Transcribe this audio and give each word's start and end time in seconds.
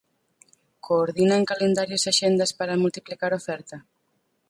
Coordinan 0.85 1.41
calendarios 1.51 2.03
e 2.05 2.09
axendas 2.11 2.51
para 2.59 2.81
multiplicar 2.83 3.31
a 3.33 3.39
oferta? 3.41 3.77